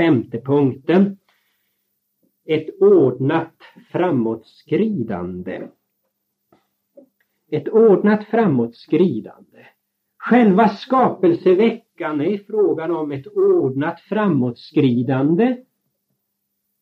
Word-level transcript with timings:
femte 0.00 0.40
punkten. 0.40 1.16
Ett 2.44 2.80
ordnat 2.80 3.54
framåtskridande. 3.92 5.68
Ett 7.50 7.68
ordnat 7.68 8.24
framåtskridande. 8.24 9.66
Själva 10.18 10.68
skapelseveckan 10.68 12.20
är 12.20 12.38
frågan 12.38 12.90
om 12.90 13.12
ett 13.12 13.26
ordnat 13.26 14.00
framåtskridande. 14.00 15.56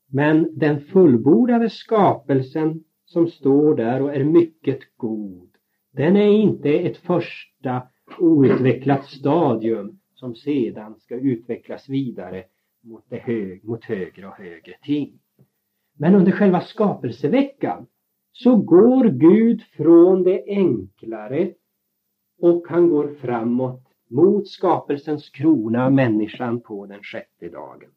Men 0.07 0.59
den 0.59 0.81
fullbordade 0.81 1.71
skapelsen 1.71 2.85
som 3.05 3.27
står 3.27 3.77
där 3.77 4.03
och 4.03 4.15
är 4.15 4.25
mycket 4.25 4.97
god, 4.97 5.51
den 5.91 6.17
är 6.17 6.31
inte 6.31 6.71
ett 6.71 6.97
första 6.97 7.83
outvecklat 8.19 9.05
stadium 9.05 9.99
som 10.15 10.35
sedan 10.35 10.95
ska 11.01 11.15
utvecklas 11.15 11.89
vidare 11.89 12.45
mot, 12.89 13.05
det 13.09 13.19
hög, 13.19 13.65
mot 13.65 13.85
högre 13.85 14.27
och 14.27 14.35
högre 14.35 14.75
ting. 14.83 15.19
Men 15.97 16.15
under 16.15 16.33
själva 16.33 16.61
skapelseveckan 16.61 17.87
så 18.33 18.57
går 18.57 19.05
Gud 19.05 19.63
från 19.63 20.23
det 20.23 20.45
enklare 20.47 21.53
och 22.41 22.67
han 22.69 22.89
går 22.89 23.15
framåt 23.21 23.85
mot 24.11 24.49
skapelsens 24.49 25.31
krona, 25.31 25.91
människan 25.91 26.61
på 26.61 26.87
den 26.87 27.03
sjätte 27.03 27.49
dagen. 27.49 27.91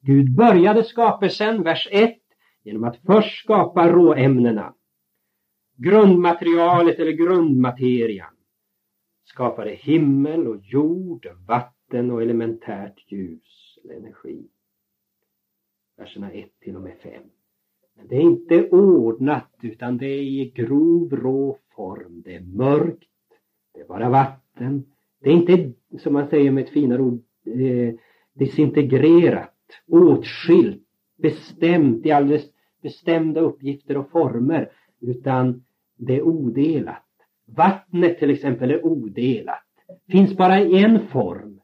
Gud 0.00 0.34
började 0.34 0.84
skapelsen, 0.84 1.62
vers 1.62 1.88
1, 1.90 2.14
genom 2.64 2.84
att 2.84 2.96
först 3.06 3.44
skapa 3.44 3.88
råämnena. 3.88 4.74
Grundmaterialet 5.76 6.98
eller 6.98 7.12
grundmaterian. 7.12 8.34
Skapade 9.24 9.70
himmel 9.70 10.46
och 10.46 10.56
jord, 10.56 11.26
vatten 11.46 12.10
och 12.10 12.22
elementärt 12.22 13.12
ljus 13.12 13.67
eller 13.88 14.00
energi. 14.00 14.48
Verserna 15.96 16.32
1 16.32 16.60
till 16.60 16.76
och 16.76 16.82
med 16.82 16.96
5. 17.02 17.22
Men 17.96 18.08
det 18.08 18.16
är 18.16 18.20
inte 18.20 18.68
ordnat 18.68 19.50
utan 19.62 19.98
det 19.98 20.06
är 20.06 20.22
i 20.22 20.52
grov 20.54 21.16
rå 21.16 21.58
form. 21.76 22.22
Det 22.24 22.34
är 22.34 22.40
mörkt, 22.40 23.08
det 23.74 23.80
är 23.80 23.86
bara 23.86 24.08
vatten. 24.08 24.84
Det 25.20 25.30
är 25.30 25.34
inte, 25.34 25.72
som 25.98 26.12
man 26.12 26.28
säger 26.28 26.50
med 26.50 26.64
ett 26.64 26.70
finare 26.70 27.02
ord, 27.02 27.22
eh, 27.44 27.94
disintegrerat, 28.32 29.54
åtskilt, 29.86 30.82
bestämt 31.16 32.06
i 32.06 32.10
alldeles 32.10 32.52
bestämda 32.82 33.40
uppgifter 33.40 33.96
och 33.96 34.10
former, 34.10 34.72
utan 35.00 35.64
det 35.96 36.16
är 36.16 36.22
odelat. 36.22 37.04
Vattnet 37.44 38.18
till 38.18 38.30
exempel 38.30 38.70
är 38.70 38.86
odelat, 38.86 39.64
finns 40.10 40.36
bara 40.36 40.60
i 40.60 40.84
en 40.84 41.08
form. 41.08 41.57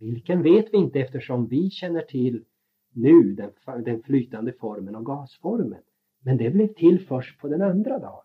Vilken 0.00 0.42
vet 0.42 0.72
vi 0.72 0.78
inte 0.78 1.00
eftersom 1.00 1.46
vi 1.46 1.70
känner 1.70 2.02
till 2.02 2.44
nu 2.92 3.22
den, 3.22 3.52
den 3.84 4.02
flytande 4.02 4.52
formen 4.52 4.96
och 4.96 5.06
gasformen. 5.06 5.82
Men 6.20 6.36
det 6.36 6.50
blev 6.50 6.74
till 6.74 7.06
först 7.06 7.38
på 7.40 7.48
den 7.48 7.62
andra 7.62 7.98
dagen. 7.98 8.24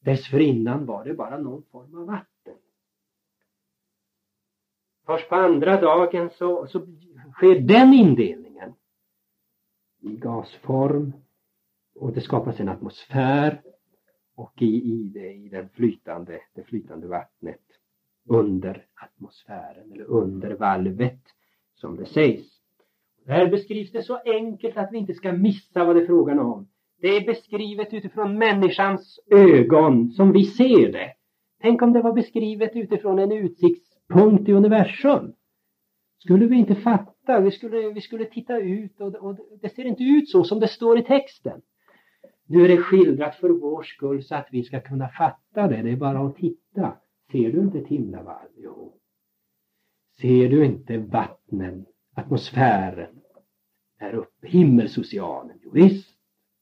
Dessförinnan 0.00 0.86
var 0.86 1.04
det 1.04 1.14
bara 1.14 1.38
någon 1.38 1.62
form 1.62 1.94
av 1.94 2.06
vatten. 2.06 2.54
Först 5.06 5.28
på 5.28 5.34
andra 5.34 5.80
dagen 5.80 6.30
så, 6.30 6.66
så 6.66 6.86
sker 7.32 7.60
den 7.60 7.92
indelningen 7.92 8.74
i 10.00 10.16
gasform 10.16 11.12
och 11.94 12.12
det 12.12 12.20
skapas 12.20 12.60
en 12.60 12.68
atmosfär 12.68 13.62
och 14.34 14.62
i, 14.62 14.92
i, 14.92 15.10
det, 15.14 15.32
i 15.32 15.48
den 15.48 15.68
flytande, 15.68 16.40
det 16.54 16.62
flytande 16.62 17.06
vattnet 17.06 17.62
under 18.28 18.84
atmosfären 18.94 19.92
eller 19.92 20.04
under 20.04 20.50
valvet 20.50 21.20
som 21.74 21.96
det 21.96 22.06
sägs. 22.06 22.46
Där 23.26 23.50
beskrivs 23.50 23.92
det 23.92 24.02
så 24.02 24.18
enkelt 24.24 24.76
att 24.76 24.92
vi 24.92 24.98
inte 24.98 25.14
ska 25.14 25.32
missa 25.32 25.84
vad 25.84 25.96
det 25.96 26.02
är 26.02 26.06
frågan 26.06 26.38
om. 26.38 26.68
Det 27.00 27.08
är 27.08 27.26
beskrivet 27.26 27.94
utifrån 27.94 28.38
människans 28.38 29.20
ögon 29.30 30.10
som 30.10 30.32
vi 30.32 30.44
ser 30.44 30.92
det. 30.92 31.12
Tänk 31.60 31.82
om 31.82 31.92
det 31.92 32.02
var 32.02 32.12
beskrivet 32.12 32.76
utifrån 32.76 33.18
en 33.18 33.32
utsiktspunkt 33.32 34.48
i 34.48 34.52
universum. 34.52 35.32
Skulle 36.18 36.46
vi 36.46 36.56
inte 36.56 36.74
fatta, 36.74 37.40
vi 37.40 37.50
skulle, 37.50 37.92
vi 37.92 38.00
skulle 38.00 38.24
titta 38.24 38.58
ut 38.58 39.00
och, 39.00 39.14
och 39.14 39.38
det 39.60 39.68
ser 39.68 39.84
inte 39.84 40.02
ut 40.02 40.28
så 40.28 40.44
som 40.44 40.60
det 40.60 40.68
står 40.68 40.98
i 40.98 41.02
texten. 41.02 41.60
Nu 42.46 42.64
är 42.64 42.68
det 42.68 42.76
skildrat 42.76 43.36
för 43.36 43.48
vår 43.48 43.82
skull 43.82 44.22
så 44.22 44.34
att 44.34 44.48
vi 44.50 44.62
ska 44.62 44.80
kunna 44.80 45.08
fatta 45.08 45.68
det. 45.68 45.82
Det 45.82 45.90
är 45.90 45.96
bara 45.96 46.20
att 46.20 46.36
titta. 46.36 46.96
Ser 47.32 47.52
du 47.52 47.60
inte 47.60 47.78
ett 47.78 47.88
himlavalv? 47.88 48.48
Jo. 48.56 48.98
Ser 50.20 50.48
du 50.48 50.64
inte 50.64 50.98
vattnen, 50.98 51.86
atmosfären 52.14 53.20
där 53.98 54.14
uppe, 54.14 54.48
Himmelsoceanen, 54.48 55.58
Jo, 55.62 55.70
visst. 55.70 56.18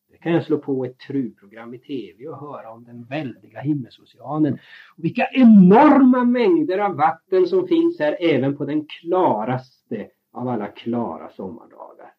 Det 0.09 0.19
kan 0.19 0.33
jag 0.33 0.45
slå 0.45 0.59
på 0.59 0.85
ett 0.85 0.99
truprogram 0.99 1.75
i 1.75 1.79
tv 1.79 2.29
och 2.29 2.41
höra 2.41 2.71
om 2.71 2.85
den 2.85 3.05
väldiga 3.05 3.61
himmelsoceanen. 3.61 4.59
Och 4.97 5.05
vilka 5.05 5.29
enorma 5.33 6.25
mängder 6.25 6.79
av 6.79 6.97
vatten 6.97 7.47
som 7.47 7.69
finns 7.69 7.99
här 7.99 8.17
även 8.21 8.57
på 8.57 8.65
den 8.65 8.87
klaraste 8.87 10.11
av 10.33 10.49
alla 10.49 10.67
klara 10.69 11.31
sommardagar. 11.31 12.15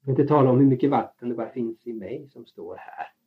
Jag 0.00 0.06
vill 0.06 0.20
inte 0.20 0.34
tala 0.34 0.50
om 0.50 0.58
hur 0.58 0.66
mycket 0.66 0.90
vatten 0.90 1.28
det 1.28 1.34
bara 1.34 1.52
finns 1.52 1.86
i 1.86 1.92
mig 1.92 2.28
som 2.28 2.46
står 2.46 2.76
här. 2.76 3.19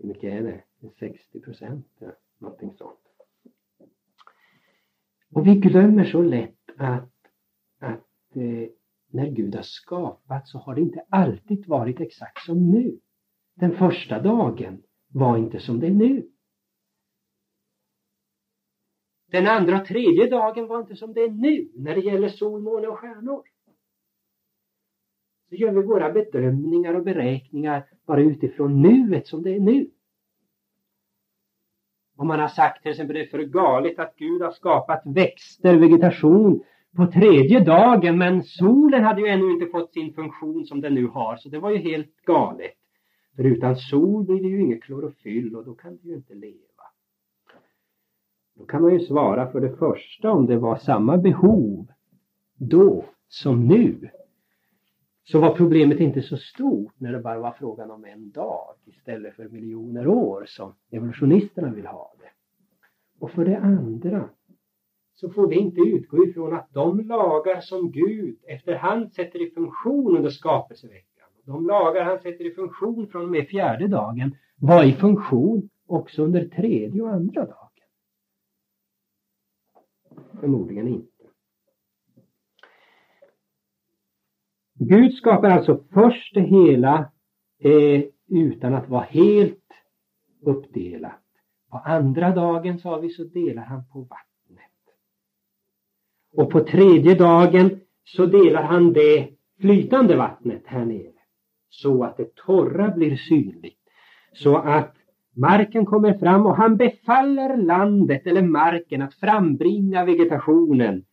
Hur 0.00 0.08
mycket 0.08 0.32
är 0.32 0.42
det? 0.42 0.64
60 0.98 1.40
procent, 1.40 1.86
någonting 2.38 2.74
sånt. 2.74 2.98
Och 5.34 5.46
vi 5.46 5.54
glömmer 5.54 6.04
så 6.04 6.22
lätt 6.22 6.70
att, 6.76 7.12
att 7.78 8.36
eh, 8.36 8.68
när 9.10 9.30
Gud 9.30 9.54
har 9.54 9.62
skapat 9.62 10.48
så 10.48 10.58
har 10.58 10.74
det 10.74 10.80
inte 10.80 11.04
alltid 11.08 11.66
varit 11.66 12.00
exakt 12.00 12.44
som 12.46 12.70
nu. 12.70 13.00
Den 13.54 13.76
första 13.76 14.22
dagen 14.22 14.82
var 15.08 15.38
inte 15.38 15.60
som 15.60 15.80
det 15.80 15.86
är 15.86 15.94
nu. 15.94 16.28
Den 19.26 19.46
andra 19.46 19.80
och 19.80 19.86
tredje 19.86 20.30
dagen 20.30 20.66
var 20.66 20.80
inte 20.80 20.96
som 20.96 21.12
det 21.12 21.20
är 21.20 21.30
nu 21.30 21.70
när 21.74 21.94
det 21.94 22.00
gäller 22.00 22.28
sol, 22.28 22.62
måne 22.62 22.88
och 22.88 22.98
stjärnor. 22.98 23.42
Så 25.50 25.56
gör 25.56 25.72
vi 25.72 25.82
våra 25.82 26.12
bedömningar 26.12 26.94
och 26.94 27.04
beräkningar 27.04 27.84
bara 28.06 28.20
utifrån 28.20 28.82
nuet 28.82 29.26
som 29.26 29.42
det 29.42 29.54
är 29.54 29.60
nu. 29.60 29.90
Om 32.16 32.26
man 32.26 32.40
har 32.40 32.48
sagt 32.48 32.82
till 32.82 32.90
exempel 32.90 33.14
det 33.14 33.22
är 33.22 33.26
för 33.26 33.42
galet 33.42 33.98
att 33.98 34.16
Gud 34.16 34.42
har 34.42 34.50
skapat 34.50 35.02
växter, 35.04 35.76
vegetation 35.76 36.62
på 36.96 37.06
tredje 37.06 37.60
dagen 37.60 38.18
men 38.18 38.42
solen 38.42 39.04
hade 39.04 39.20
ju 39.20 39.26
ännu 39.26 39.50
inte 39.50 39.66
fått 39.66 39.92
sin 39.92 40.14
funktion 40.14 40.64
som 40.64 40.80
den 40.80 40.94
nu 40.94 41.06
har 41.06 41.36
så 41.36 41.48
det 41.48 41.58
var 41.58 41.70
ju 41.70 41.78
helt 41.78 42.16
galet. 42.26 42.76
För 43.36 43.44
utan 43.44 43.76
sol 43.76 44.24
blir 44.24 44.42
det 44.42 44.48
ju 44.48 44.60
inget 44.60 44.82
klorofyll 44.82 45.56
och 45.56 45.64
då 45.64 45.74
kan 45.74 45.96
det 45.96 46.08
ju 46.08 46.14
inte 46.14 46.34
leva. 46.34 46.84
Då 48.54 48.64
kan 48.64 48.82
man 48.82 48.92
ju 48.92 49.00
svara 49.00 49.52
för 49.52 49.60
det 49.60 49.76
första 49.76 50.30
om 50.30 50.46
det 50.46 50.56
var 50.56 50.76
samma 50.76 51.18
behov 51.18 51.86
då 52.56 53.04
som 53.28 53.68
nu 53.68 54.10
så 55.24 55.40
var 55.40 55.56
problemet 55.56 56.00
inte 56.00 56.22
så 56.22 56.36
stort 56.36 56.94
när 56.98 57.12
det 57.12 57.18
bara 57.18 57.38
var 57.38 57.52
frågan 57.52 57.90
om 57.90 58.04
en 58.04 58.30
dag 58.30 58.74
istället 58.84 59.36
för 59.36 59.48
miljoner 59.48 60.06
år 60.06 60.44
som 60.46 60.74
evolutionisterna 60.90 61.70
vill 61.70 61.86
ha 61.86 62.14
det. 62.18 62.30
Och 63.18 63.30
för 63.30 63.44
det 63.44 63.58
andra 63.58 64.28
så 65.14 65.30
får 65.30 65.48
vi 65.48 65.56
inte 65.56 65.80
utgå 65.80 66.26
ifrån 66.26 66.54
att 66.54 66.72
de 66.72 67.00
lagar 67.00 67.60
som 67.60 67.90
Gud 67.90 68.38
efterhand 68.46 69.12
sätter 69.12 69.42
i 69.48 69.50
funktion 69.50 70.16
under 70.16 70.30
skapelseveckan, 70.30 71.28
de 71.44 71.66
lagar 71.66 72.04
han 72.04 72.18
sätter 72.18 72.46
i 72.46 72.54
funktion 72.54 73.06
från 73.06 73.24
och 73.24 73.30
med 73.30 73.48
fjärde 73.48 73.88
dagen, 73.88 74.36
var 74.56 74.84
i 74.84 74.92
funktion 74.92 75.68
också 75.86 76.22
under 76.22 76.48
tredje 76.48 77.02
och 77.02 77.10
andra 77.10 77.46
dagen. 77.46 77.70
Förmodligen 80.40 80.88
inte. 80.88 81.19
Gud 84.82 85.14
skapar 85.14 85.50
alltså 85.50 85.84
först 85.94 86.34
det 86.34 86.40
hela 86.40 87.10
eh, 87.58 88.02
utan 88.28 88.74
att 88.74 88.88
vara 88.88 89.02
helt 89.02 89.72
uppdelat. 90.42 91.22
På 91.70 91.76
andra 91.76 92.30
dagen 92.30 92.78
sa 92.78 92.98
vi 92.98 93.08
så 93.08 93.24
delar 93.24 93.62
han 93.62 93.84
på 93.92 94.00
vattnet. 94.00 94.70
Och 96.32 96.50
på 96.50 96.60
tredje 96.60 97.14
dagen 97.14 97.80
så 98.04 98.26
delar 98.26 98.62
han 98.62 98.92
det 98.92 99.28
flytande 99.60 100.16
vattnet 100.16 100.62
här 100.66 100.84
nere. 100.84 101.12
Så 101.68 102.04
att 102.04 102.16
det 102.16 102.34
torra 102.34 102.88
blir 102.88 103.16
synligt. 103.16 103.80
Så 104.32 104.56
att 104.56 104.96
marken 105.36 105.86
kommer 105.86 106.18
fram 106.18 106.46
och 106.46 106.56
han 106.56 106.76
befaller 106.76 107.56
landet 107.56 108.26
eller 108.26 108.42
marken 108.42 109.02
att 109.02 109.14
frambringa 109.14 110.04
vegetationen 110.04 111.04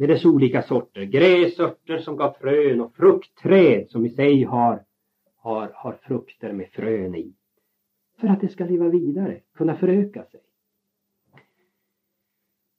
med 0.00 0.08
dess 0.08 0.24
olika 0.24 0.62
sorter. 0.62 1.02
Gräsörter 1.02 1.98
som 1.98 2.16
gav 2.16 2.32
frön 2.40 2.80
och 2.80 2.94
fruktträd 2.94 3.90
som 3.90 4.06
i 4.06 4.10
sig 4.10 4.42
har, 4.44 4.84
har, 5.36 5.72
har 5.74 5.98
frukter 6.02 6.52
med 6.52 6.68
frön 6.68 7.14
i. 7.14 7.34
För 8.20 8.28
att 8.28 8.40
det 8.40 8.48
ska 8.48 8.64
leva 8.64 8.88
vidare, 8.88 9.40
kunna 9.54 9.76
föröka 9.76 10.24
sig. 10.24 10.40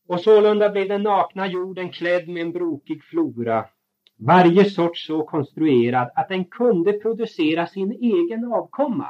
Och 0.08 0.22
sålunda 0.22 0.70
blev 0.70 0.88
den 0.88 1.04
nakna 1.04 1.48
jorden 1.48 1.90
klädd 1.90 2.28
med 2.28 2.42
en 2.42 2.52
brokig 2.52 3.04
flora, 3.04 3.66
varje 4.16 4.66
sort 4.66 4.98
så 4.98 5.24
konstruerad 5.24 6.12
att 6.16 6.30
den 6.30 6.46
kunde 6.46 6.94
producera 6.94 7.68
sin 7.68 7.92
egen 7.92 8.54
avkomma. 8.54 9.10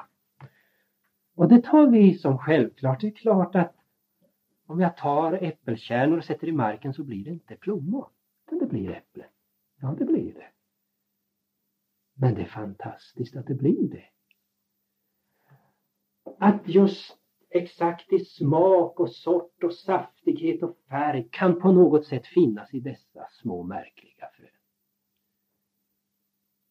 Och 1.35 1.47
det 1.47 1.61
tar 1.61 1.87
vi 1.87 2.13
som 2.13 2.37
självklart. 2.37 3.01
Det 3.01 3.07
är 3.07 3.11
klart 3.11 3.55
att 3.55 3.75
om 4.71 4.79
jag 4.79 4.97
tar 4.97 5.33
äppelkärnor 5.33 6.17
och 6.17 6.23
sätter 6.23 6.47
i 6.47 6.51
marken 6.51 6.93
så 6.93 7.03
blir 7.03 7.23
det 7.23 7.31
inte 7.31 7.55
plommon, 7.55 8.09
utan 8.45 8.59
det 8.59 8.65
blir 8.65 8.91
äpplen. 8.91 9.27
Ja, 9.81 9.95
det 9.99 10.05
blir 10.05 10.33
det. 10.33 10.47
Men 12.13 12.35
det 12.35 12.41
är 12.41 12.45
fantastiskt 12.45 13.35
att 13.35 13.47
det 13.47 13.53
blir 13.53 13.89
det. 13.89 14.05
Att 16.37 16.67
just 16.67 17.17
exakt 17.49 18.13
i 18.13 18.19
smak 18.19 18.99
och 18.99 19.11
sort 19.11 19.63
och 19.63 19.73
saftighet 19.73 20.63
och 20.63 20.77
färg 20.89 21.27
kan 21.31 21.59
på 21.59 21.71
något 21.71 22.05
sätt 22.05 22.27
finnas 22.27 22.73
i 22.73 22.79
dessa 22.79 23.27
små 23.31 23.63
märkliga 23.63 24.29
frön. 24.33 24.49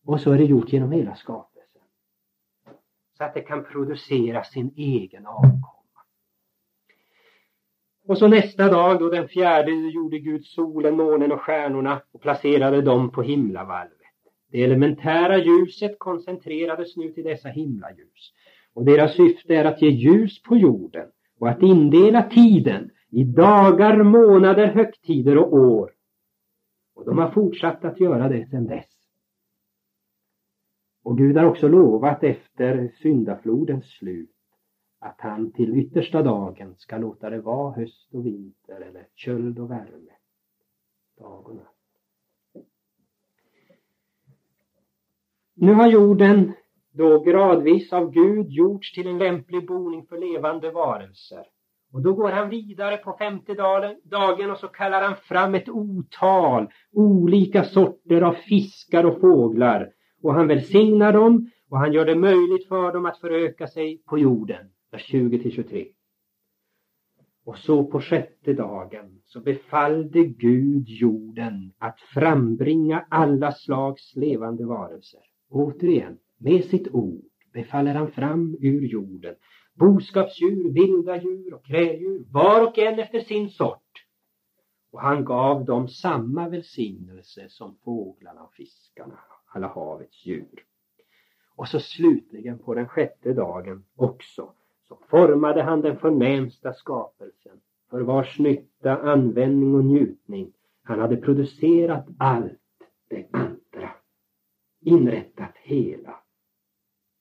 Och 0.05 0.21
så 0.21 0.33
är 0.33 0.39
det 0.39 0.45
gjort 0.45 0.73
genom 0.73 0.93
hela 0.93 1.15
skapelsen. 1.15 1.83
Så 3.13 3.25
att 3.25 3.35
det 3.35 3.43
kan 3.43 3.65
producera 3.65 4.45
sin 4.45 4.75
egen 4.77 5.27
avkomma. 5.27 5.80
Och 8.11 8.19
så 8.19 8.29
nästa 8.29 8.69
dag 8.69 8.99
då 8.99 9.09
den 9.09 9.29
fjärde 9.29 9.71
gjorde 9.71 10.19
Gud 10.19 10.45
solen, 10.45 10.97
månen 10.97 11.33
och 11.33 11.41
stjärnorna 11.41 12.03
och 12.13 12.21
placerade 12.23 12.83
dem 12.83 13.11
på 13.11 13.23
himlavalvet. 13.23 13.99
Det 14.51 14.65
elementära 14.65 15.39
ljuset 15.39 15.99
koncentrerades 15.99 16.97
nu 16.97 17.13
till 17.13 17.25
dessa 17.25 17.49
himlaljus. 17.49 18.33
Och 18.75 18.85
deras 18.85 19.17
syfte 19.17 19.57
är 19.57 19.65
att 19.65 19.83
ge 19.83 19.89
ljus 19.89 20.43
på 20.43 20.57
jorden 20.57 21.09
och 21.41 21.49
att 21.49 21.63
indela 21.63 22.23
tiden 22.23 22.91
i 23.11 23.25
dagar, 23.25 24.03
månader, 24.03 24.67
högtider 24.67 25.39
och 25.39 25.53
år. 25.53 25.91
Och 26.95 27.05
de 27.05 27.19
har 27.19 27.31
fortsatt 27.31 27.85
att 27.85 28.01
göra 28.01 28.29
det 28.29 28.47
sedan 28.51 28.67
dess. 28.67 28.91
Och 31.05 31.19
Gud 31.19 31.37
har 31.37 31.45
också 31.45 31.69
lovat 31.69 32.25
efter 32.25 32.93
syndaflodens 33.03 33.91
slut 33.91 34.40
att 35.01 35.21
han 35.21 35.53
till 35.53 35.79
yttersta 35.79 36.23
dagen 36.23 36.75
ska 36.79 36.99
låta 36.99 37.31
det 37.31 37.41
vara 37.41 37.73
höst 37.73 38.15
och 38.15 38.27
vinter 38.27 38.81
eller 38.81 39.07
köld 39.15 39.59
och 39.59 39.71
värme. 39.71 40.13
Dag 41.19 41.49
och 41.49 41.55
natt. 41.55 41.75
Nu 45.55 45.73
har 45.73 45.87
jorden 45.87 46.53
då 46.93 47.21
gradvis 47.21 47.93
av 47.93 48.11
Gud 48.11 48.51
gjorts 48.51 48.93
till 48.93 49.07
en 49.07 49.19
lämplig 49.19 49.67
boning 49.67 50.07
för 50.07 50.19
levande 50.19 50.71
varelser. 50.71 51.47
Och 51.93 52.03
då 52.03 52.15
går 52.15 52.31
han 52.31 52.49
vidare 52.49 52.97
på 52.97 53.17
femte 53.19 53.55
dagen 54.05 54.51
och 54.51 54.59
så 54.59 54.69
kallar 54.69 55.03
han 55.03 55.17
fram 55.17 55.55
ett 55.55 55.69
otal 55.69 56.69
olika 56.93 57.65
sorter 57.65 58.23
av 58.23 58.33
fiskar 58.33 59.05
och 59.05 59.21
fåglar. 59.21 59.93
Och 60.23 60.35
han 60.35 60.49
välsignar 60.49 61.13
dem 61.13 61.51
och 61.71 61.79
han 61.79 61.93
gör 61.93 62.05
det 62.05 62.15
möjligt 62.15 62.69
för 62.69 62.93
dem 62.93 63.07
att 63.07 63.19
föröka 63.19 63.67
sig 63.67 64.03
på 64.07 64.19
jorden. 64.19 64.71
Vers 64.91 65.07
20 65.07 65.39
till 65.43 65.53
23. 65.53 65.89
Och 67.45 67.59
så 67.59 67.85
på 67.85 68.01
sjätte 68.01 68.53
dagen 68.53 69.23
så 69.25 69.41
befallde 69.41 70.25
Gud 70.25 70.89
jorden 70.89 71.73
att 71.79 72.01
frambringa 72.01 73.07
alla 73.09 73.53
slags 73.53 74.17
levande 74.17 74.67
varelser. 74.67 75.21
Återigen, 75.49 76.19
med 76.39 76.65
sitt 76.65 76.89
ord 76.89 77.25
befaller 77.53 77.95
han 77.95 78.13
fram 78.13 78.57
ur 78.61 78.87
jorden 78.87 79.35
boskapsdjur, 79.81 80.71
vilda 80.73 81.17
djur 81.17 81.55
och 81.55 81.65
kräldjur, 81.65 82.25
var 82.31 82.67
och 82.67 82.79
en 82.79 82.99
efter 82.99 83.21
sin 83.21 83.51
sort. 83.51 84.07
Och 84.91 85.01
han 85.01 85.25
gav 85.25 85.65
dem 85.65 85.89
samma 85.89 86.49
välsignelse 86.49 87.49
som 87.49 87.77
fåglarna 87.85 88.43
och 88.43 88.55
fiskarna, 88.55 89.19
alla 89.47 89.69
havets 89.69 90.27
djur. 90.27 90.65
Och 91.57 91.69
så 91.69 91.81
slutligen 91.81 92.59
på 92.59 92.75
den 92.75 92.89
sjätte 92.89 93.33
dagen 93.33 93.85
också 93.97 94.53
så 94.91 94.99
formade 95.09 95.63
han 95.63 95.81
den 95.81 95.99
förnämsta 95.99 96.73
skapelsen 96.73 97.61
för 97.91 98.01
vars 98.01 98.39
nytta, 98.39 98.97
användning 98.97 99.75
och 99.75 99.85
njutning 99.85 100.53
han 100.83 101.01
hade 101.01 101.17
producerat 101.17 102.07
allt 102.19 102.61
det 103.09 103.29
andra, 103.33 103.91
inrättat 104.81 105.57
hela 105.57 106.23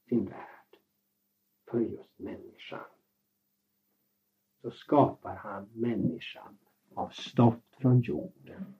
sin 0.09 0.25
värld 0.25 0.77
för 1.71 1.79
just 1.79 2.19
människan. 2.19 2.85
Så 4.61 4.71
skapar 4.71 5.35
han 5.35 5.69
människan 5.73 6.57
av 6.93 7.09
stoft 7.09 7.75
från 7.81 8.01
jorden. 8.01 8.75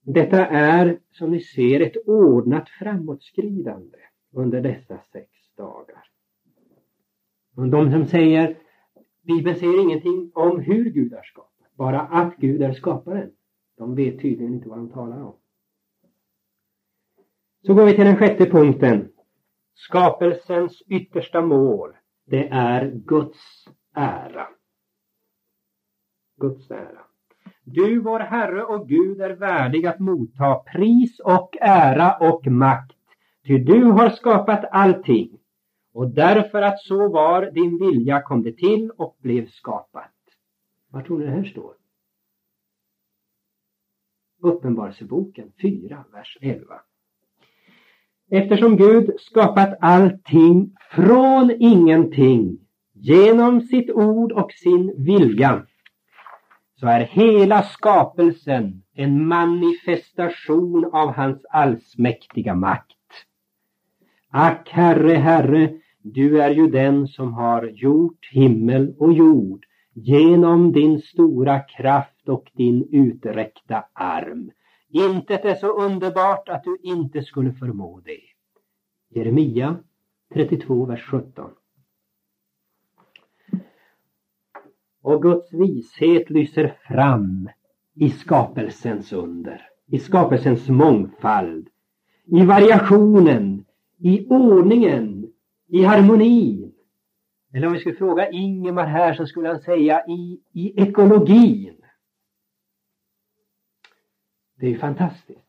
Detta 0.00 0.46
är 0.46 1.00
som 1.10 1.30
ni 1.30 1.40
ser 1.40 1.80
ett 1.80 1.96
ordnat 2.06 2.68
framåtskridande 2.68 3.98
under 4.36 4.60
dessa 4.60 4.98
sex 5.12 5.30
dagar. 5.56 6.04
Och 7.56 7.68
de 7.68 7.90
som 7.90 8.06
säger 8.06 8.56
Bibeln 9.22 9.56
säger 9.56 9.82
ingenting 9.82 10.30
om 10.34 10.60
hur 10.60 10.84
Gud 10.84 11.12
är 11.12 11.22
skapad, 11.22 11.66
bara 11.74 12.00
att 12.00 12.36
Gud 12.36 12.62
är 12.62 12.72
skaparen. 12.72 13.30
De 13.76 13.94
vet 13.94 14.20
tydligen 14.20 14.54
inte 14.54 14.68
vad 14.68 14.78
de 14.78 14.90
talar 14.90 15.22
om. 15.22 15.36
Så 17.66 17.74
går 17.74 17.86
vi 17.86 17.94
till 17.94 18.04
den 18.04 18.16
sjätte 18.16 18.46
punkten. 18.50 19.12
Skapelsens 19.74 20.82
yttersta 20.86 21.42
mål, 21.42 21.96
det 22.26 22.48
är 22.48 22.90
Guds 22.90 23.68
ära. 23.94 24.48
Guds 26.40 26.70
ära. 26.70 27.00
Du, 27.64 28.00
vår 28.00 28.20
Herre 28.20 28.64
och 28.64 28.88
Gud, 28.88 29.20
är 29.20 29.30
värdig 29.30 29.86
att 29.86 29.98
motta 29.98 30.54
pris 30.54 31.20
och 31.20 31.56
ära 31.60 32.16
och 32.16 32.46
makt 32.46 32.95
Ty 33.46 33.58
du 33.58 33.84
har 33.84 34.10
skapat 34.10 34.64
allting 34.70 35.38
och 35.92 36.10
därför 36.10 36.62
att 36.62 36.80
så 36.80 37.08
var 37.08 37.50
din 37.50 37.78
vilja 37.78 38.22
kom 38.22 38.42
det 38.42 38.52
till 38.52 38.90
och 38.90 39.16
blev 39.22 39.48
skapat. 39.48 40.12
Var 40.90 41.02
tror 41.02 41.18
ni 41.18 41.24
det 41.24 41.30
här 41.30 41.44
står? 41.44 41.74
Uppenbarelseboken 44.42 45.52
4, 45.62 46.04
vers 46.12 46.38
11. 46.40 46.80
Eftersom 48.30 48.76
Gud 48.76 49.10
skapat 49.20 49.78
allting 49.80 50.76
från 50.90 51.50
ingenting 51.58 52.58
genom 52.92 53.60
sitt 53.60 53.90
ord 53.90 54.32
och 54.32 54.52
sin 54.52 55.04
vilja 55.04 55.66
så 56.74 56.86
är 56.86 57.00
hela 57.00 57.62
skapelsen 57.62 58.82
en 58.94 59.26
manifestation 59.26 60.84
av 60.92 61.12
hans 61.12 61.44
allsmäktiga 61.44 62.54
makt. 62.54 62.95
Ack, 64.38 64.68
Herre, 64.68 65.14
Herre, 65.14 65.80
du 66.02 66.42
är 66.42 66.50
ju 66.50 66.66
den 66.66 67.08
som 67.08 67.34
har 67.34 67.66
gjort 67.66 68.28
himmel 68.32 68.94
och 68.98 69.12
jord 69.12 69.66
genom 69.94 70.72
din 70.72 71.00
stora 71.00 71.60
kraft 71.60 72.28
och 72.28 72.50
din 72.54 72.88
uträckta 72.92 73.84
arm. 73.92 74.50
Intet 74.88 75.44
är 75.44 75.54
så 75.54 75.66
underbart 75.66 76.48
att 76.48 76.64
du 76.64 76.78
inte 76.82 77.22
skulle 77.22 77.52
förmå 77.52 78.00
det. 78.04 78.20
Jeremia 79.18 79.76
32, 80.34 80.84
vers 80.84 81.02
17. 81.10 81.50
Och 85.02 85.22
Guds 85.22 85.52
vishet 85.52 86.30
lyser 86.30 86.74
fram 86.88 87.50
i 87.94 88.10
skapelsens 88.10 89.12
under, 89.12 89.62
i 89.86 89.98
skapelsens 89.98 90.68
mångfald, 90.68 91.68
i 92.26 92.44
variationen, 92.44 93.64
i 93.98 94.26
ordningen, 94.28 95.32
i 95.66 95.84
harmonin. 95.84 96.72
Eller 97.52 97.66
om 97.66 97.72
vi 97.72 97.78
skulle 97.78 97.96
fråga 97.96 98.30
Ingemar 98.30 98.86
här 98.86 99.14
så 99.14 99.26
skulle 99.26 99.48
han 99.48 99.60
säga 99.60 100.06
i, 100.06 100.40
i 100.52 100.82
ekologin. 100.82 101.76
Det 104.56 104.66
är 104.66 104.70
ju 104.70 104.78
fantastiskt. 104.78 105.40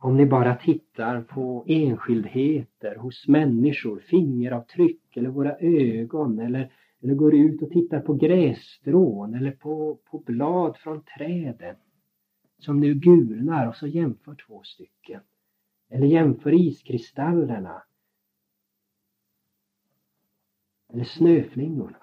Om 0.00 0.16
ni 0.16 0.26
bara 0.26 0.54
tittar 0.54 1.22
på 1.22 1.64
enskildheter 1.66 2.96
hos 2.96 3.28
människor, 3.28 4.00
fingeravtryck 4.00 5.16
eller 5.16 5.28
våra 5.28 5.56
ögon 5.58 6.38
eller, 6.38 6.72
eller 7.02 7.14
går 7.14 7.34
ut 7.34 7.62
och 7.62 7.70
tittar 7.70 8.00
på 8.00 8.14
grässtrån 8.14 9.34
eller 9.34 9.50
på, 9.50 9.98
på 10.10 10.18
blad 10.18 10.76
från 10.76 11.02
träden 11.02 11.76
som 12.58 12.80
nu 12.80 12.94
gulnar 12.94 13.68
och 13.68 13.76
så 13.76 13.86
jämför 13.86 14.34
två 14.46 14.62
stycken. 14.62 15.20
Eller 15.88 16.06
jämför 16.06 16.54
iskristallerna. 16.54 17.82
Eller 20.92 21.04
snöflingorna. 21.04 22.02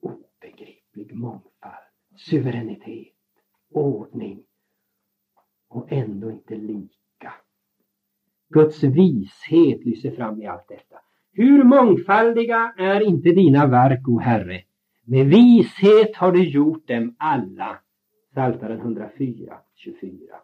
Obegriplig 0.00 1.14
mångfald, 1.14 1.84
suveränitet, 2.16 3.14
ordning 3.70 4.42
och 5.68 5.92
ändå 5.92 6.30
inte 6.30 6.56
lika. 6.56 7.32
Guds 8.48 8.82
vishet 8.82 9.84
lyser 9.84 10.10
fram 10.10 10.42
i 10.42 10.46
allt 10.46 10.68
detta. 10.68 10.96
Hur 11.32 11.64
mångfaldiga 11.64 12.74
är 12.78 13.00
inte 13.00 13.28
dina 13.28 13.66
verk, 13.66 14.08
o 14.08 14.18
Herre? 14.18 14.62
Med 15.04 15.26
vishet 15.26 16.16
har 16.16 16.32
du 16.32 16.48
gjort 16.48 16.88
dem 16.88 17.14
alla. 17.18 17.78
Psaltaren 18.30 18.80
104, 18.80 19.58
24. 19.74 20.36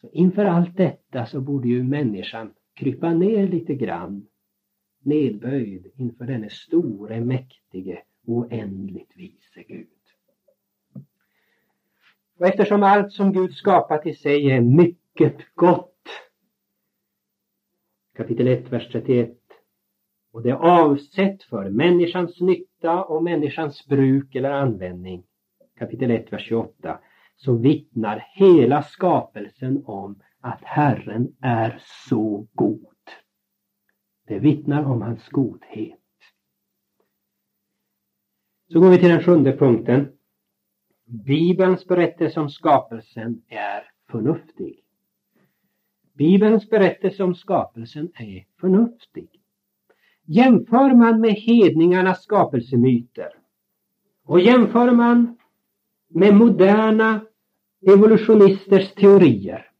Så 0.00 0.10
inför 0.12 0.44
allt 0.44 0.76
detta 0.76 1.26
så 1.26 1.40
borde 1.40 1.68
ju 1.68 1.82
människan 1.82 2.54
krypa 2.74 3.14
ner 3.14 3.48
lite 3.48 3.74
grann 3.74 4.26
nedböjd 5.02 5.92
inför 5.96 6.24
denne 6.24 6.50
store, 6.50 7.20
mäktige, 7.20 8.02
oändligt 8.26 9.16
vise 9.16 9.62
Gud. 9.62 9.86
Och 12.38 12.46
eftersom 12.46 12.82
allt 12.82 13.12
som 13.12 13.32
Gud 13.32 13.54
skapat 13.54 14.06
i 14.06 14.14
sig 14.14 14.50
är 14.50 14.60
mycket 14.60 15.36
gott, 15.54 16.08
kapitel 18.16 18.46
1, 18.46 18.72
vers 18.72 18.88
31, 18.92 19.36
och 20.32 20.42
det 20.42 20.50
är 20.50 20.54
avsett 20.54 21.42
för 21.42 21.70
människans 21.70 22.40
nytta 22.40 23.04
och 23.04 23.22
människans 23.22 23.86
bruk 23.86 24.34
eller 24.34 24.50
användning, 24.50 25.24
kapitel 25.78 26.10
1, 26.10 26.32
vers 26.32 26.48
28, 26.48 27.00
så 27.44 27.52
vittnar 27.52 28.26
hela 28.32 28.82
skapelsen 28.82 29.82
om 29.86 30.22
att 30.40 30.60
Herren 30.64 31.36
är 31.40 31.82
så 32.08 32.46
god. 32.52 32.86
Det 34.26 34.38
vittnar 34.38 34.84
om 34.84 35.02
hans 35.02 35.28
godhet. 35.28 35.98
Så 38.72 38.80
går 38.80 38.90
vi 38.90 38.98
till 38.98 39.08
den 39.08 39.22
sjunde 39.22 39.56
punkten. 39.56 40.12
Bibelns 41.04 41.86
berättelse 41.86 42.40
om 42.40 42.50
skapelsen 42.50 43.42
är 43.48 43.90
förnuftig. 44.10 44.84
Bibelns 46.12 46.70
berättelse 46.70 47.22
om 47.22 47.34
skapelsen 47.34 48.12
är 48.14 48.46
förnuftig. 48.60 49.40
Jämför 50.24 50.94
man 50.94 51.20
med 51.20 51.32
hedningarnas 51.32 52.22
skapelsemyter 52.22 53.32
och 54.24 54.40
jämför 54.40 54.92
man 54.92 55.36
med 56.08 56.34
moderna 56.34 57.20
evolutionisters 57.86 58.94
teorier 58.94 59.70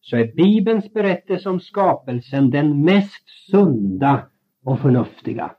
så 0.00 0.16
är 0.16 0.32
Bibelns 0.34 0.92
berättelse 0.92 1.48
om 1.48 1.60
skapelsen 1.60 2.50
den 2.50 2.84
mest 2.84 3.28
sunda 3.50 4.30
och 4.64 4.80
förnuftiga. 4.80 5.56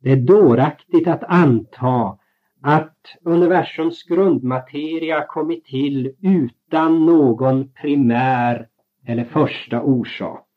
Det 0.00 0.12
är 0.12 0.16
dåraktigt 0.16 1.08
att 1.08 1.24
anta 1.24 2.18
att 2.62 2.98
universums 3.22 4.02
grundmateria 4.02 5.26
kommit 5.26 5.64
till 5.64 6.14
utan 6.22 7.06
någon 7.06 7.72
primär 7.72 8.68
eller 9.06 9.24
första 9.24 9.82
orsak. 9.82 10.48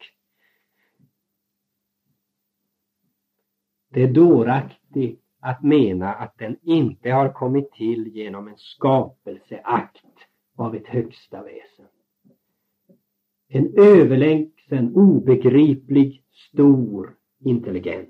Det 3.90 4.04
är 4.04 4.14
dåraktigt 4.14 5.27
att 5.40 5.64
mena 5.64 6.14
att 6.14 6.38
den 6.38 6.58
inte 6.62 7.12
har 7.12 7.34
kommit 7.34 7.72
till 7.72 8.08
genom 8.08 8.48
en 8.48 8.58
skapelseakt 8.58 10.06
av 10.56 10.76
ett 10.76 10.88
högsta 10.88 11.44
väsen. 11.44 11.86
En 13.50 13.74
överlägsen, 13.78 14.96
obegriplig, 14.96 16.24
stor 16.52 17.16
intelligens. 17.40 18.10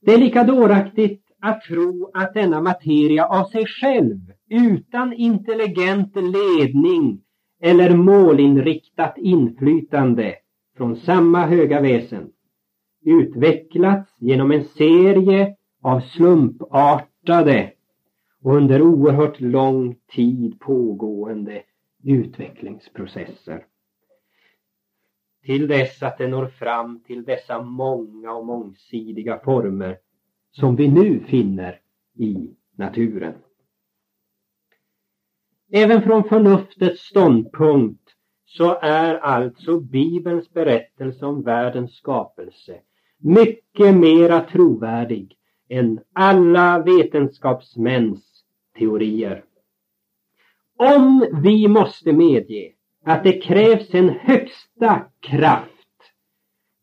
Det 0.00 0.14
är 0.14 0.18
lika 0.18 0.44
dåraktigt 0.44 1.22
att 1.40 1.62
tro 1.62 2.10
att 2.14 2.34
denna 2.34 2.60
materia 2.60 3.26
av 3.26 3.44
sig 3.44 3.66
själv, 3.66 4.32
utan 4.48 5.12
intelligent 5.12 6.16
ledning 6.16 7.22
eller 7.60 7.96
målinriktat 7.96 9.18
inflytande 9.18 10.34
från 10.76 10.96
samma 10.96 11.46
höga 11.46 11.80
väsen, 11.80 12.32
utvecklats 13.06 14.14
genom 14.18 14.52
en 14.52 14.64
serie 14.64 15.56
av 15.82 16.00
slumpartade 16.00 17.72
och 18.42 18.56
under 18.56 18.82
oerhört 18.82 19.40
lång 19.40 19.96
tid 20.14 20.60
pågående 20.60 21.62
utvecklingsprocesser. 22.04 23.66
Till 25.44 25.68
dess 25.68 26.02
att 26.02 26.18
det 26.18 26.28
når 26.28 26.46
fram 26.46 27.00
till 27.00 27.24
dessa 27.24 27.62
många 27.62 28.32
och 28.32 28.46
mångsidiga 28.46 29.38
former 29.38 29.98
som 30.50 30.76
vi 30.76 30.88
nu 30.88 31.20
finner 31.20 31.80
i 32.14 32.56
naturen. 32.76 33.34
Även 35.72 36.02
från 36.02 36.24
förnuftets 36.24 37.02
ståndpunkt 37.02 38.10
så 38.44 38.78
är 38.82 39.14
alltså 39.14 39.80
Bibelns 39.80 40.52
berättelse 40.52 41.26
om 41.26 41.42
världens 41.42 41.94
skapelse 41.94 42.80
mycket 43.26 43.94
mera 43.94 44.40
trovärdig 44.40 45.36
än 45.68 46.00
alla 46.12 46.82
vetenskapsmäns 46.82 48.44
teorier. 48.78 49.44
Om 50.76 51.26
vi 51.42 51.68
måste 51.68 52.12
medge 52.12 52.72
att 53.04 53.24
det 53.24 53.40
krävs 53.40 53.94
en 53.94 54.08
högsta 54.08 55.06
kraft, 55.20 56.12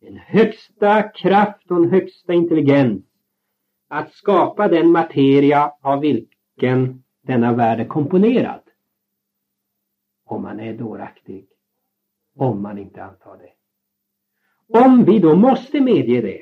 en 0.01 0.17
högsta 0.17 1.03
kraft 1.03 1.71
och 1.71 1.77
en 1.77 1.89
högsta 1.89 2.33
intelligens 2.33 3.03
att 3.87 4.13
skapa 4.13 4.67
den 4.67 4.91
materia 4.91 5.73
av 5.81 5.99
vilken 5.99 7.03
denna 7.21 7.53
värld 7.53 7.79
är 7.79 7.87
komponerad. 7.87 8.61
Om 10.25 10.41
man 10.41 10.59
är 10.59 10.73
dåraktig, 10.73 11.47
om 12.35 12.61
man 12.61 12.77
inte 12.77 13.03
antar 13.03 13.37
det. 13.37 13.62
Om 14.67 15.05
vi 15.05 15.19
då 15.19 15.35
måste 15.35 15.81
medge 15.81 16.21
det, 16.21 16.41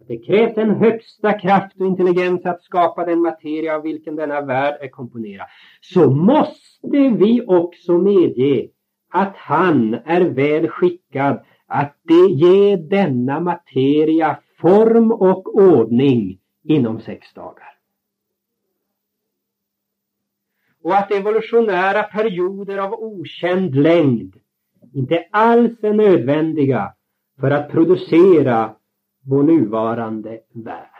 att 0.00 0.08
det 0.08 0.18
krävs 0.18 0.56
en 0.56 0.70
högsta 0.70 1.32
kraft 1.32 1.80
och 1.80 1.86
intelligens 1.86 2.46
att 2.46 2.62
skapa 2.62 3.04
den 3.04 3.20
materia 3.20 3.74
av 3.76 3.82
vilken 3.82 4.16
denna 4.16 4.40
värld 4.40 4.78
är 4.80 4.88
komponerad. 4.88 5.46
Så 5.80 6.10
måste 6.10 7.08
vi 7.18 7.44
också 7.46 7.98
medge 7.98 8.68
att 9.08 9.36
han 9.36 9.94
är 9.94 10.20
väl 10.20 10.68
skickad 10.68 11.44
att 11.66 11.96
ge 12.30 12.76
denna 12.76 13.40
materia 13.40 14.38
form 14.58 15.12
och 15.12 15.54
ordning 15.54 16.38
inom 16.64 17.00
sex 17.00 17.32
dagar. 17.34 17.78
Och 20.82 20.96
att 20.96 21.12
evolutionära 21.12 22.02
perioder 22.02 22.78
av 22.78 22.92
okänd 22.92 23.74
längd 23.74 24.36
inte 24.92 25.24
alls 25.30 25.84
är 25.84 25.92
nödvändiga 25.92 26.92
för 27.40 27.50
att 27.50 27.70
producera 27.70 28.74
vår 29.22 29.42
nuvarande 29.42 30.40
värld. 30.52 30.90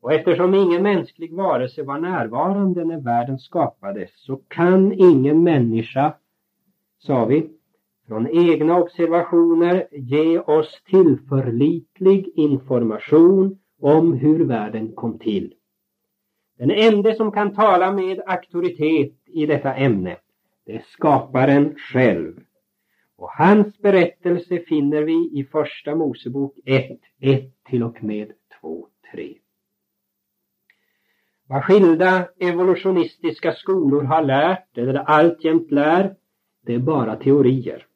Och 0.00 0.12
eftersom 0.12 0.54
ingen 0.54 0.82
mänsklig 0.82 1.34
varelse 1.34 1.82
var 1.82 1.98
närvarande 1.98 2.84
när 2.84 3.00
världen 3.00 3.38
skapades 3.38 4.10
så 4.14 4.36
kan 4.36 4.92
ingen 4.92 5.42
människa, 5.42 6.14
sa 6.98 7.24
vi, 7.24 7.50
från 8.08 8.28
egna 8.28 8.78
observationer 8.78 9.86
ge 9.92 10.38
oss 10.38 10.82
tillförlitlig 10.86 12.32
information 12.34 13.58
om 13.80 14.12
hur 14.12 14.44
världen 14.44 14.92
kom 14.92 15.18
till. 15.18 15.54
Den 16.58 16.70
enda 16.70 17.14
som 17.14 17.32
kan 17.32 17.54
tala 17.54 17.92
med 17.92 18.22
auktoritet 18.26 19.12
i 19.26 19.46
detta 19.46 19.74
ämne, 19.74 20.16
det 20.66 20.76
är 20.76 20.84
skaparen 20.88 21.74
själv. 21.78 22.40
Och 23.24 23.30
hans 23.30 23.78
berättelse 23.78 24.58
finner 24.58 25.02
vi 25.02 25.30
i 25.40 25.44
Första 25.44 25.94
Mosebok 25.94 26.58
1, 26.64 27.00
1 27.20 27.64
till 27.64 27.82
och 27.82 28.04
med 28.04 28.32
2, 28.60 28.86
3. 29.12 29.34
Vad 31.46 31.64
skilda 31.64 32.28
evolutionistiska 32.38 33.52
skolor 33.52 34.02
har 34.02 34.22
lärt, 34.22 34.78
eller 34.78 34.94
alltjämt 34.94 35.70
lär, 35.70 36.14
det 36.66 36.74
är 36.74 36.78
bara 36.78 37.16
teorier. 37.16 37.86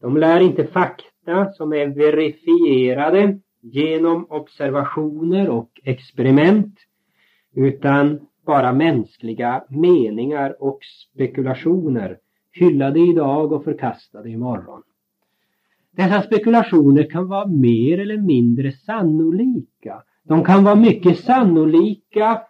De 0.00 0.16
lär 0.16 0.40
inte 0.40 0.66
fakta 0.66 1.52
som 1.52 1.72
är 1.72 1.86
verifierade 1.86 3.38
genom 3.60 4.26
observationer 4.30 5.48
och 5.48 5.80
experiment, 5.84 6.78
utan 7.54 8.26
bara 8.44 8.72
mänskliga 8.72 9.64
meningar 9.68 10.62
och 10.62 10.78
spekulationer 10.84 12.18
hyllade 12.56 13.00
idag 13.00 13.52
och 13.52 13.64
förkastade 13.64 14.30
imorgon. 14.30 14.82
Dessa 15.90 16.22
spekulationer 16.22 17.10
kan 17.10 17.28
vara 17.28 17.46
mer 17.46 17.98
eller 17.98 18.16
mindre 18.16 18.72
sannolika. 18.72 20.02
De 20.22 20.44
kan 20.44 20.64
vara 20.64 20.74
mycket 20.74 21.18
sannolika 21.18 22.42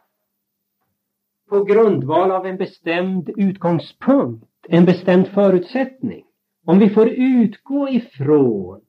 på 1.48 1.64
grundval 1.64 2.30
av 2.30 2.46
en 2.46 2.56
bestämd 2.56 3.30
utgångspunkt, 3.36 4.44
en 4.68 4.84
bestämd 4.84 5.28
förutsättning. 5.28 6.25
Om 6.64 6.78
vi 6.78 6.88
får 6.88 7.08
utgå 7.08 7.88
ifrån 7.88 8.80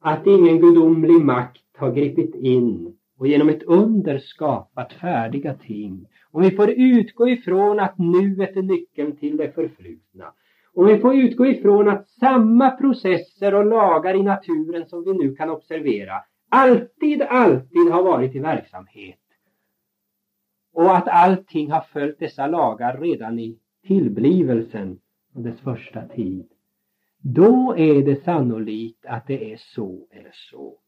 att 0.00 0.26
ingen 0.26 0.60
gudomlig 0.60 1.24
makt 1.24 1.76
har 1.76 1.92
gripit 1.92 2.34
in 2.34 2.96
och 3.18 3.26
genom 3.26 3.48
ett 3.48 3.62
under 3.62 4.18
skapat 4.18 4.92
färdiga 4.92 5.54
ting. 5.54 6.06
Om 6.30 6.42
vi 6.42 6.50
får 6.50 6.70
utgå 6.70 7.28
ifrån 7.28 7.80
att 7.80 7.98
nuet 7.98 8.56
är 8.56 8.62
nyckeln 8.62 9.16
till 9.16 9.36
det 9.36 9.52
förflutna 9.52 10.32
och 10.76 10.88
vi 10.88 10.98
får 10.98 11.16
utgå 11.16 11.46
ifrån 11.46 11.88
att 11.88 12.08
samma 12.08 12.70
processer 12.70 13.54
och 13.54 13.66
lagar 13.66 14.14
i 14.14 14.22
naturen 14.22 14.88
som 14.88 15.04
vi 15.04 15.12
nu 15.12 15.34
kan 15.34 15.50
observera 15.50 16.14
alltid, 16.48 17.22
alltid 17.22 17.90
har 17.92 18.02
varit 18.02 18.34
i 18.34 18.38
verksamhet. 18.38 19.20
Och 20.72 20.96
att 20.96 21.08
allting 21.08 21.70
har 21.70 21.80
följt 21.80 22.18
dessa 22.18 22.46
lagar 22.46 23.00
redan 23.00 23.38
i 23.38 23.58
tillblivelsen 23.86 24.98
och 25.34 25.42
dess 25.42 25.60
första 25.60 26.08
tid. 26.08 26.48
Då 27.18 27.74
är 27.76 28.02
det 28.02 28.24
sannolikt 28.24 29.06
att 29.06 29.26
det 29.26 29.52
är 29.52 29.56
så 29.56 30.08
eller 30.10 30.32
så. 30.32 30.78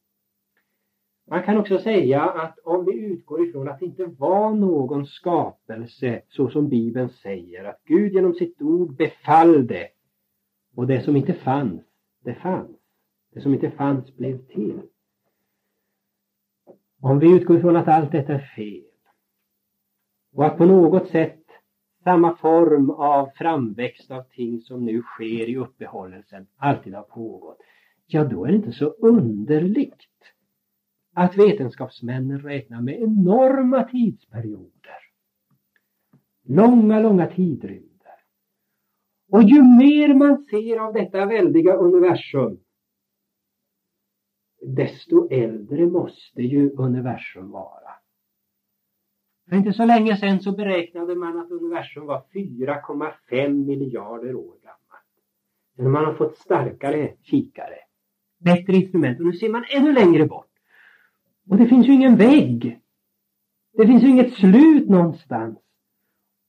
Man 1.30 1.42
kan 1.42 1.58
också 1.58 1.78
säga 1.78 2.22
att 2.22 2.58
om 2.58 2.84
vi 2.84 2.92
utgår 2.92 3.48
ifrån 3.48 3.68
att 3.68 3.80
det 3.80 3.86
inte 3.86 4.04
var 4.06 4.54
någon 4.54 5.06
skapelse 5.06 6.22
så 6.28 6.50
som 6.50 6.68
Bibeln 6.68 7.08
säger, 7.08 7.64
att 7.64 7.80
Gud 7.84 8.12
genom 8.12 8.34
sitt 8.34 8.62
ord 8.62 8.96
befallde 8.96 9.88
och 10.76 10.86
det 10.86 11.02
som 11.02 11.16
inte 11.16 11.32
fanns, 11.34 11.82
det 12.24 12.34
fanns. 12.34 12.76
Det 13.34 13.40
som 13.40 13.54
inte 13.54 13.70
fanns 13.70 14.16
blev 14.16 14.38
till. 14.38 14.80
Om 17.00 17.18
vi 17.18 17.36
utgår 17.36 17.56
ifrån 17.56 17.76
att 17.76 17.88
allt 17.88 18.12
detta 18.12 18.32
är 18.32 18.52
fel 18.56 18.84
och 20.34 20.46
att 20.46 20.58
på 20.58 20.64
något 20.66 21.08
sätt 21.08 21.44
samma 22.04 22.36
form 22.36 22.90
av 22.90 23.30
framväxt 23.36 24.10
av 24.10 24.22
ting 24.22 24.60
som 24.60 24.84
nu 24.84 25.02
sker 25.02 25.48
i 25.48 25.56
uppehållelsen 25.56 26.46
alltid 26.56 26.94
har 26.94 27.02
pågått, 27.02 27.58
ja 28.06 28.24
då 28.24 28.44
är 28.44 28.48
det 28.48 28.56
inte 28.56 28.72
så 28.72 28.86
underligt 28.86 30.08
att 31.18 31.38
vetenskapsmännen 31.38 32.40
räknar 32.40 32.80
med 32.80 33.00
enorma 33.00 33.84
tidsperioder. 33.84 34.98
Långa, 36.44 37.00
långa 37.00 37.26
tidrymder. 37.26 38.18
Och 39.30 39.42
ju 39.42 39.62
mer 39.62 40.14
man 40.14 40.44
ser 40.44 40.78
av 40.78 40.92
detta 40.92 41.26
väldiga 41.26 41.74
universum, 41.74 42.58
desto 44.66 45.28
äldre 45.30 45.86
måste 45.86 46.42
ju 46.42 46.70
universum 46.70 47.50
vara. 47.50 47.90
För 49.48 49.56
inte 49.56 49.72
så 49.72 49.84
länge 49.84 50.16
sedan 50.16 50.40
så 50.40 50.52
beräknade 50.52 51.14
man 51.14 51.38
att 51.38 51.50
universum 51.50 52.06
var 52.06 52.24
4,5 52.34 53.66
miljarder 53.66 54.34
år 54.34 54.56
gammalt. 54.62 55.08
Men 55.76 55.90
man 55.90 56.04
har 56.04 56.14
fått 56.14 56.36
starkare 56.36 57.14
kikare, 57.22 57.78
bättre 58.38 58.72
instrument 58.72 59.20
och 59.20 59.26
nu 59.26 59.32
ser 59.32 59.48
man 59.48 59.64
ännu 59.70 59.92
längre 59.92 60.26
bort. 60.26 60.47
Och 61.48 61.56
det 61.56 61.66
finns 61.66 61.86
ju 61.86 61.92
ingen 61.92 62.16
vägg. 62.16 62.80
Det 63.72 63.86
finns 63.86 64.02
ju 64.02 64.08
inget 64.08 64.34
slut 64.34 64.88
någonstans. 64.88 65.58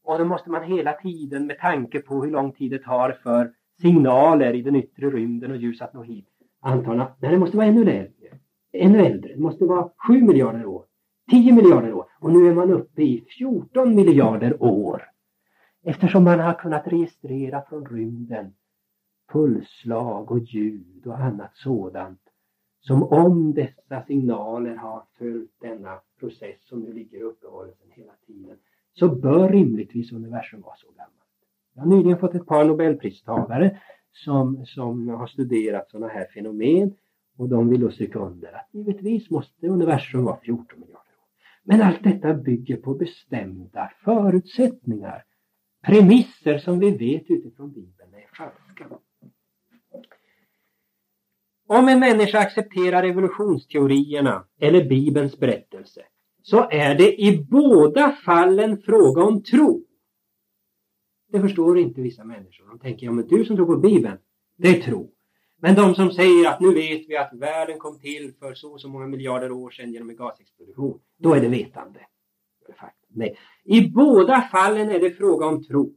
Och 0.04 0.18
då 0.18 0.26
måste 0.26 0.50
man 0.50 0.64
hela 0.64 0.94
tiden 0.94 1.48
med 1.48 1.60
tanke 1.60 2.00
på 2.00 2.24
hur 2.24 2.32
lång 2.32 2.52
tid 2.52 2.72
det 2.72 2.84
tar 2.84 3.12
för 3.24 3.54
signaler 3.82 4.54
i 4.54 4.62
den 4.62 4.76
yttre 4.76 5.10
rymden 5.10 5.52
och 5.52 5.58
ljus 5.58 5.82
att 5.82 5.94
nå 5.94 6.04
hit 6.04 6.30
anta 6.62 6.92
att 6.92 7.22
det 7.22 7.38
måste 7.38 7.58
vara 7.58 7.68
ännu 7.68 7.82
äldre. 7.82 8.40
Ännu 8.74 9.06
äldre. 9.06 9.34
Det 9.34 9.42
måste 9.42 9.66
vara 9.66 9.90
7 10.08 10.22
miljarder 10.22 10.66
år. 10.66 10.86
10 11.32 11.54
miljarder 11.54 11.94
år. 11.94 12.06
Och 12.20 12.32
nu 12.32 12.50
är 12.50 12.54
man 12.54 12.72
uppe 12.72 13.02
i 13.02 13.26
14 13.38 13.96
miljarder 13.96 14.64
år. 14.64 15.04
Eftersom 15.84 16.24
man 16.24 16.40
har 16.40 16.54
kunnat 16.54 16.88
registrera 16.88 17.62
från 17.62 17.86
rymden 17.86 18.54
pulsslag 19.32 20.32
och 20.32 20.40
ljud 20.40 21.08
och 21.08 21.20
annat 21.20 21.52
sådant 21.56 22.22
som 22.80 23.04
om 23.04 23.54
dessa 23.54 24.04
signaler 24.08 24.76
har 24.76 25.04
följt 25.18 25.52
denna 25.62 26.00
process 26.20 26.58
som 26.62 26.80
nu 26.80 26.94
ligger 26.94 27.18
i 27.18 27.22
uppehållelsen 27.22 27.88
hela 27.92 28.14
tiden 28.28 28.58
så 28.94 29.16
bör 29.16 29.50
rimligtvis 29.50 30.12
universum 30.12 30.62
vara 30.62 30.76
så 30.76 30.88
gammalt. 30.88 31.14
Jag 31.74 31.82
har 31.82 31.90
nyligen 31.90 32.20
fått 32.20 32.36
ett 32.36 32.46
par 32.46 32.66
nobelpristagare 32.66 33.80
som, 34.12 34.66
som 34.66 35.10
har 35.10 35.28
studerat 35.28 35.90
sådana 35.90 36.08
här 36.08 36.28
fenomen 36.34 36.96
och 37.38 37.50
de 37.50 37.70
vill 37.70 37.82
då 37.82 37.92
stryka 37.92 38.20
under 38.20 38.54
att 38.54 38.70
givetvis 38.72 39.30
måste 39.30 39.68
universum 39.68 40.24
vara 40.24 40.40
14 40.40 40.80
miljarder 40.80 41.00
år. 41.00 41.28
Men 41.64 41.82
allt 41.82 42.04
detta 42.04 42.34
bygger 42.34 42.78
på 42.78 42.94
bestämda 42.94 43.92
förutsättningar, 44.04 45.24
premisser 45.86 46.58
som 46.58 46.80
vi 46.80 46.98
vet 46.98 47.32
utifrån 47.32 47.72
Bibeln 47.72 48.14
är 48.14 48.36
falska. 48.38 49.00
Om 51.72 51.88
en 51.88 52.00
människa 52.00 52.40
accepterar 52.40 53.04
evolutionsteorierna 53.04 54.46
eller 54.60 54.86
Bibelns 54.86 55.40
berättelse 55.40 56.02
så 56.44 56.70
är 56.70 56.96
det 56.96 57.22
i 57.22 57.46
båda 57.50 58.12
fallen 58.26 58.82
fråga 58.82 59.24
om 59.24 59.44
tro. 59.44 59.86
Det 61.32 61.42
förstår 61.42 61.80
inte 61.80 62.02
vissa 62.02 62.24
människor. 62.24 62.68
De 62.68 62.80
tänker, 62.80 63.06
ja 63.06 63.12
men 63.12 63.28
du 63.28 63.46
som 63.46 63.56
tror 63.56 63.66
på 63.66 63.78
Bibeln, 63.78 64.18
det 64.58 64.68
är 64.68 64.82
tro. 64.82 65.12
Men 65.62 65.76
de 65.76 65.96
som 65.96 66.12
säger 66.12 66.50
att 66.50 66.60
nu 66.60 66.74
vet 66.74 67.10
vi 67.10 67.18
att 67.18 67.34
världen 67.34 67.80
kom 67.80 68.00
till 68.00 68.34
för 68.40 68.54
så 68.54 68.72
och 68.72 68.82
så 68.82 68.90
många 68.90 69.08
miljarder 69.08 69.52
år 69.52 69.70
sedan 69.70 69.94
genom 69.94 70.10
en 70.10 70.16
gasexplosion, 70.16 71.00
då 71.18 71.34
är 71.34 71.42
det 71.42 71.50
vetande. 71.50 72.00
Nej. 73.08 73.38
I 73.64 73.90
båda 73.90 74.42
fallen 74.52 74.92
är 74.92 75.00
det 75.00 75.12
fråga 75.12 75.46
om 75.46 75.64
tro. 75.64 75.94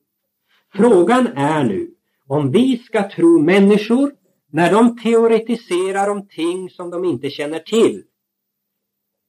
Frågan 0.75 1.27
är 1.27 1.65
nu 1.65 1.95
om 2.27 2.51
vi 2.51 2.79
ska 2.79 3.11
tro 3.11 3.39
människor 3.39 4.22
när 4.53 4.73
de 4.73 4.99
teoretiserar 4.99 6.09
om 6.09 6.29
ting 6.29 6.71
som 6.71 6.91
de 6.91 7.05
inte 7.05 7.31
känner 7.31 7.59
till. 7.59 8.05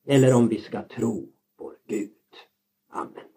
Eller 0.08 0.34
om 0.34 0.48
vi 0.48 0.62
ska 0.62 0.88
tro 0.88 1.30
på 1.58 1.74
Gud. 1.88 2.12
Amen. 2.92 3.33